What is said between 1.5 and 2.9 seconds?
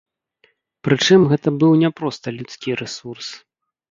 быў не проста людскі